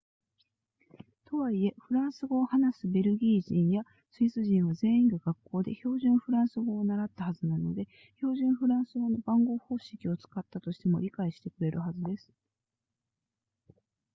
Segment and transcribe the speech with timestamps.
[1.25, 7.87] とはいえフランス語を話すベルギー人やスイス人は全員が学校で標準フランス語を習ったはずなので
[8.19, 12.31] 標準フランス語の番号方式を使ったとしても理解してくれるはずです